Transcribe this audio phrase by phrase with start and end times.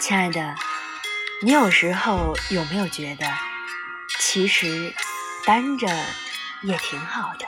[0.00, 0.54] 亲爱的，
[1.42, 3.26] 你有时候有没有觉得，
[4.18, 4.94] 其实
[5.44, 5.86] 单着
[6.62, 7.46] 也挺好的？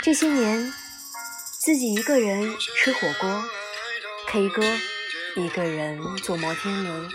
[0.00, 0.72] 这些年，
[1.58, 3.44] 自己一个人吃火锅、
[4.28, 4.62] K 歌，
[5.34, 7.10] 一个人坐摩天轮，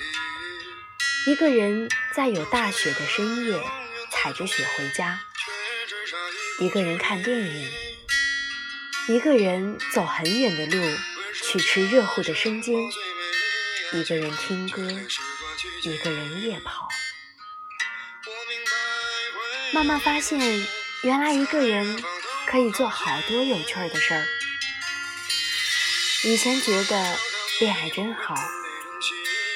[1.27, 3.57] 一个人在有大雪的深夜
[4.11, 5.21] 踩着雪回家，
[6.59, 7.71] 一个人看电影，
[9.07, 10.97] 一个人走很远的路
[11.43, 12.75] 去吃热乎的生煎，
[13.93, 14.81] 一个人听歌，
[15.83, 16.87] 一个人夜跑。
[19.71, 20.39] 慢慢发现，
[21.03, 22.03] 原来一个人。
[22.47, 24.23] 可以做好多有趣的事儿。
[26.23, 27.17] 以前觉得
[27.59, 28.35] 恋爱真好，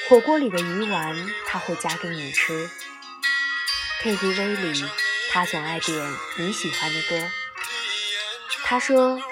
[0.08, 2.68] 火锅里的鱼丸他会夹给你吃
[4.02, 4.84] ，KTV 里
[5.30, 5.96] 他总爱点
[6.36, 7.30] 你喜欢的歌。
[8.64, 9.22] 他说，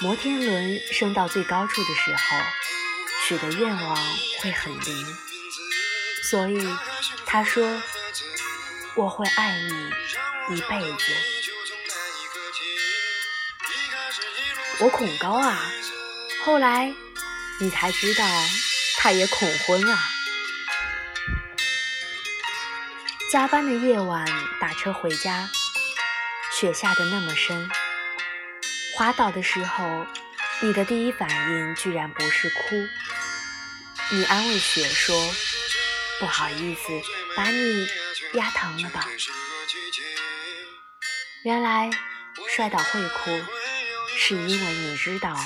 [0.00, 2.38] 摩天轮升到最高处的时候，
[3.26, 3.96] 许的愿望
[4.40, 5.16] 会很灵。
[6.30, 6.68] 所以
[7.24, 7.82] 他说，
[8.96, 11.04] 我会爱你一辈子。
[14.80, 15.58] 我恐高啊，
[16.44, 16.92] 后来
[17.60, 18.24] 你才知道
[18.98, 19.98] 他也恐婚啊。
[23.30, 24.26] 加班的夜晚
[24.60, 25.48] 打车回家，
[26.52, 27.70] 雪下的那么深，
[28.96, 30.06] 滑倒的时候，
[30.60, 32.86] 你的第一反应居然不是哭，
[34.10, 35.34] 你安慰雪说
[36.20, 36.82] ：“不好意思，
[37.36, 37.88] 把你
[38.34, 39.06] 压疼了吧？”
[41.44, 41.90] 原来
[42.48, 43.44] 摔倒会哭。
[44.16, 45.36] 是因为你知道，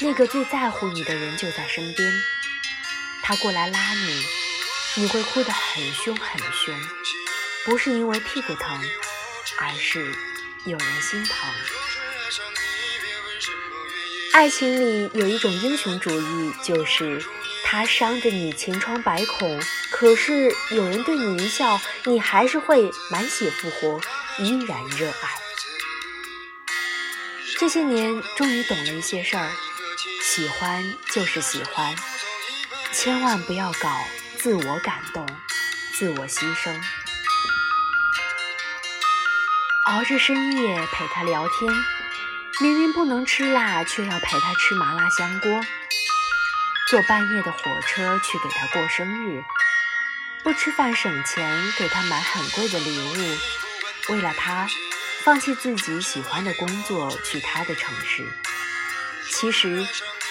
[0.00, 2.12] 那个最在乎你的人就在身边，
[3.22, 4.22] 他过来拉你，
[4.96, 6.78] 你会哭得很凶很凶，
[7.64, 8.78] 不是因为屁股疼，
[9.58, 10.14] 而是
[10.66, 11.48] 有人心疼。
[14.34, 17.24] 爱情里有一种英雄主义，就是
[17.62, 24.00] 他伤着你千疮百孔，可是有人对你一笑，你还是会满血复活，
[24.40, 25.28] 依然热爱。
[27.60, 29.48] 这些年，终于懂了一些事儿。
[30.20, 30.82] 喜欢
[31.12, 31.94] 就是喜欢，
[32.92, 33.88] 千万不要搞
[34.36, 35.24] 自我感动、
[35.96, 36.76] 自我牺牲。
[39.86, 41.72] 熬着深夜陪他聊天，
[42.60, 45.60] 明明不能吃辣，却要陪他吃麻辣香锅。
[46.88, 49.42] 坐半夜的火车去给他过生日，
[50.42, 54.68] 不吃饭省钱，给他买很贵的礼物，为了他。
[55.24, 58.30] 放弃自己喜欢的工作，去他的城市。
[59.30, 59.86] 其实，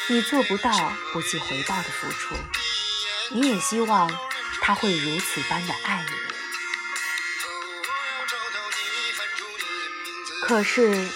[0.08, 2.36] 你做不到不计回报的付出。
[3.32, 4.08] 你也希望
[4.62, 6.12] 他会如此般的爱你。
[10.44, 11.10] 可是，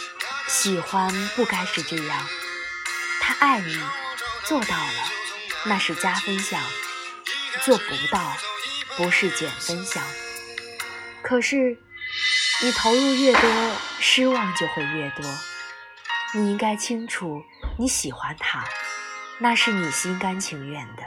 [0.48, 2.28] 喜欢不该是这样。
[3.22, 3.78] 他爱你，
[4.46, 5.12] 做到了，
[5.66, 6.62] 那是加分项；
[7.64, 8.34] 做不到，
[8.96, 10.04] 不是减分项。
[11.22, 11.78] 可是。
[12.60, 15.24] 你投入越多，失望就会越多。
[16.34, 17.44] 你应该清楚，
[17.78, 18.66] 你喜欢他，
[19.38, 21.04] 那是你心甘情愿的。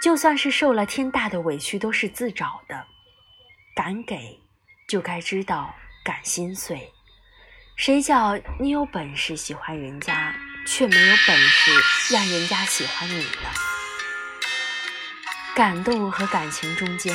[0.00, 2.86] 就算是受了天大的委屈，都是自找的。
[3.74, 4.40] 敢给，
[4.86, 5.74] 就该知道
[6.04, 6.92] 敢心碎。
[7.76, 10.34] 谁叫你有本事喜欢人家，
[10.66, 11.72] 却没有本事
[12.14, 13.50] 让人家喜欢你呢？
[15.56, 17.14] 感动和感情中间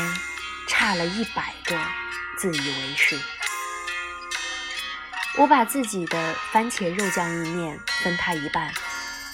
[0.67, 1.79] 差了一百个
[2.37, 3.17] 自以为是。
[5.37, 8.73] 我把自己的番茄肉酱意面分他一半，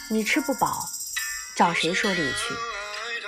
[0.09, 0.87] 你吃不饱，
[1.55, 2.53] 找谁说理去？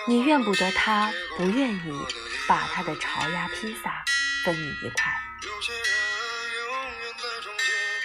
[0.08, 2.06] 你怨不得他，不愿意
[2.48, 4.04] 把他的潮鸭披萨
[4.44, 5.12] 分你一块。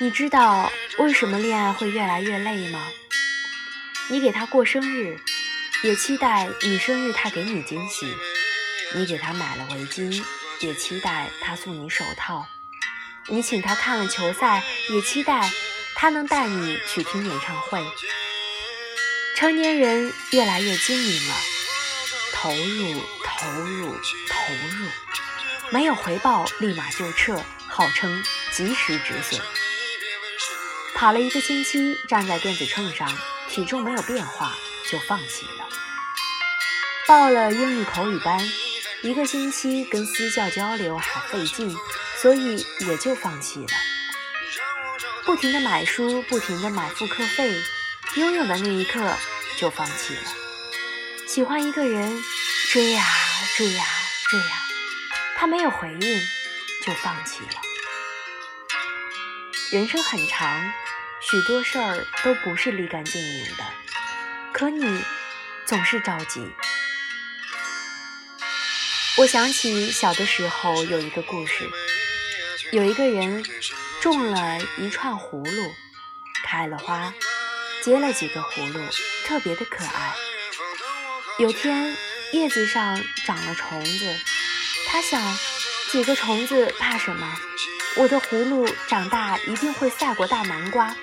[0.02, 2.88] 你知道为什么恋爱会越来越累吗？
[4.08, 5.20] 你给他过生日，
[5.82, 8.06] 也期待你生日他给你惊喜；
[8.94, 10.24] 你给他买了围巾，
[10.60, 12.46] 也期待他送你手套。
[13.26, 15.50] 你请他看了球赛，也期待
[15.94, 17.84] 他能带你去听演唱会。
[19.36, 21.34] 成年人越来越精明了，
[22.32, 23.92] 投入，投入，
[24.30, 24.88] 投入，
[25.68, 27.38] 没有回报立马就撤，
[27.68, 29.38] 号称及时止损。
[31.00, 33.10] 跑了一个星期，站在电子秤上，
[33.48, 34.54] 体重没有变化，
[34.86, 35.66] 就放弃了。
[37.06, 38.38] 报了英语口语班，
[39.00, 41.74] 一个星期跟私教交流还费劲。
[42.20, 43.68] 所以也就放弃了，
[45.24, 47.58] 不停的买书，不停的买复课费，
[48.16, 49.16] 拥有的那一刻
[49.56, 50.22] 就放弃了。
[51.26, 52.22] 喜欢一个人，
[52.70, 53.02] 追呀
[53.56, 53.86] 追呀
[54.28, 54.62] 追呀，
[55.34, 56.20] 他没有回应，
[56.84, 57.62] 就放弃了。
[59.72, 60.72] 人生很长，
[61.30, 63.64] 许多事儿都不是立竿见影的，
[64.52, 65.00] 可你
[65.64, 66.50] 总是着急。
[69.16, 71.70] 我想起小的时候有一个故事，
[72.72, 73.44] 有一个人
[74.00, 75.72] 种了一串葫芦，
[76.42, 77.14] 开了花，
[77.80, 78.84] 结了几个葫芦，
[79.24, 80.12] 特别的可爱。
[81.38, 81.96] 有天
[82.32, 84.18] 叶子上长了虫子，
[84.88, 85.38] 他想，
[85.92, 87.38] 几个虫子怕什么？
[87.98, 90.96] 我的葫芦长大一定会赛过大南瓜。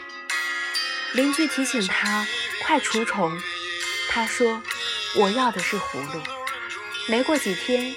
[1.18, 2.28] 邻居提醒他
[2.62, 3.42] 快除虫，
[4.08, 4.62] 他说
[5.16, 6.22] 我要的是葫芦。
[7.08, 7.96] 没过几天，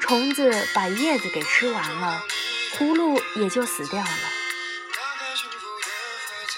[0.00, 2.20] 虫子把叶子给吃完了，
[2.76, 4.10] 葫芦也就死掉了。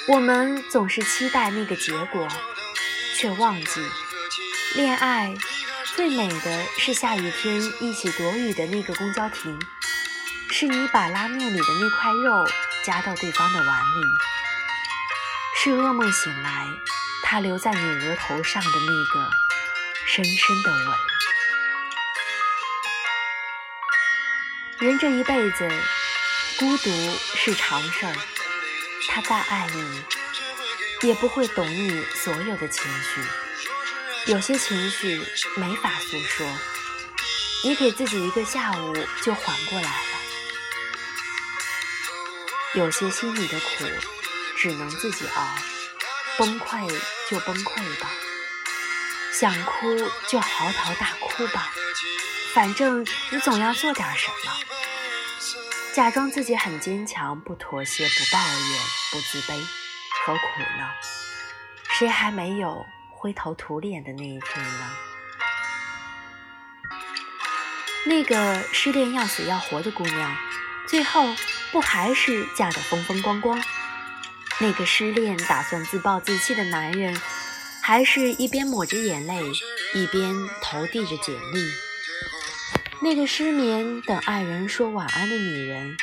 [0.08, 2.26] 我们总是期待那个结果，
[3.18, 3.86] 却忘记，
[4.76, 5.36] 恋爱
[5.94, 9.60] 最美的是下雨天一起躲雨的那个公交亭。
[10.50, 12.50] 是你把拉面里的那块肉
[12.86, 14.00] 夹到对方的碗里，
[15.62, 16.66] 是噩梦醒来，
[17.22, 19.30] 他留在你额头上的那个
[20.06, 20.96] 深深的吻。
[24.78, 25.68] 人这一辈子，
[26.58, 26.90] 孤独
[27.36, 28.16] 是常事儿。
[29.10, 30.02] 他再爱你，
[31.02, 33.20] 也不会懂你所有的情绪。
[34.32, 35.22] 有些情绪
[35.56, 36.46] 没法诉说，
[37.64, 40.06] 你给自己一个下午就缓过来了。
[42.76, 43.84] 有些心里的苦，
[44.60, 45.48] 只能自己熬。
[46.36, 46.86] 崩溃
[47.30, 48.10] 就崩溃吧，
[49.32, 49.96] 想哭
[50.28, 51.70] 就嚎啕大哭吧，
[52.52, 54.52] 反正你总要做点什么。
[55.94, 58.80] 假装自己很坚强，不妥协，不抱怨，
[59.10, 59.58] 不自卑，
[60.24, 60.40] 何苦
[60.78, 60.90] 呢？
[61.88, 64.90] 谁还没有灰头土脸的那一天呢？
[68.04, 70.36] 那个失恋要死要活的姑娘，
[70.86, 71.34] 最后。
[71.72, 73.62] 不还是嫁得风风光光？
[74.62, 77.18] 那个失恋打算自暴自弃的男人，
[77.80, 79.40] 还是一边抹着眼泪，
[79.94, 81.72] 一边投递着简历？
[83.02, 85.96] 那个失眠等爱人说晚安的女人，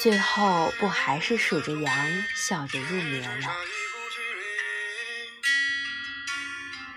[0.00, 3.48] 最后不还是数着羊，笑着入眠了？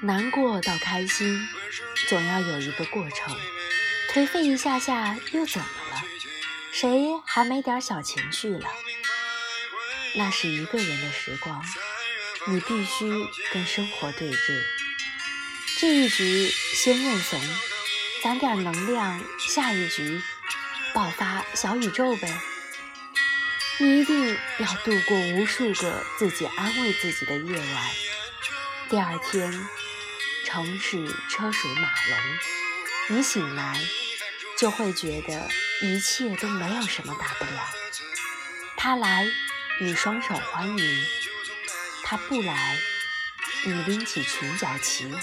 [0.02, 1.48] 难过到开心，
[2.08, 3.38] 总要有一个过程。
[4.12, 6.04] 颓废一下下，又怎么了？
[6.72, 8.68] 谁还没点小情绪了？
[10.16, 11.64] 那是一个人的时光，
[12.48, 13.10] 你必须
[13.54, 14.62] 跟生活对峙。
[15.78, 17.42] 这一局先认怂，
[18.24, 20.22] 攒点能量，下一局
[20.94, 22.40] 爆发小宇宙呗。
[23.78, 27.90] 你一定要度过无数个自己安慰自己的夜晚。
[28.90, 29.68] 第二天，
[30.46, 33.80] 城市车水马龙，你醒来
[34.58, 35.50] 就会觉得。
[35.82, 37.70] 一切都没有什么大不了。
[38.76, 39.26] 他来，
[39.82, 41.06] 你双手欢迎；
[42.04, 42.78] 他不来，
[43.66, 45.16] 你拎起裙角起舞。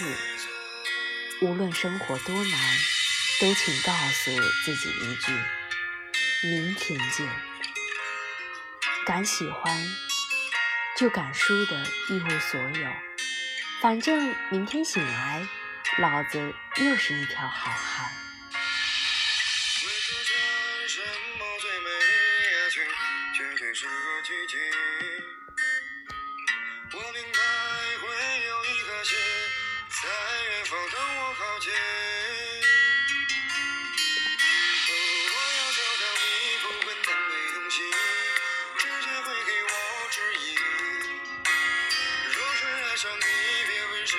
[1.42, 2.78] 无论生活多难，
[3.38, 4.30] 都请告诉
[4.64, 5.32] 自己一句：
[6.42, 7.28] 明天见。
[9.04, 9.78] 敢喜欢，
[10.96, 12.88] 就敢输的一无所有。
[13.82, 15.46] 反正明天醒来，
[15.98, 18.15] 老子又是一条好汉。
[24.26, 24.58] 拒绝
[26.92, 27.38] 我明白
[28.02, 28.06] 会
[28.48, 29.16] 有一颗心
[29.88, 30.08] 在
[30.42, 31.70] 远方等我靠近
[34.90, 34.92] 喔
[35.30, 36.26] 我要找到你
[36.58, 37.76] 不管南北东西
[38.78, 39.70] 直接会给我
[40.10, 40.58] 指引
[42.34, 43.22] 若是爱上你
[43.68, 44.18] 别问什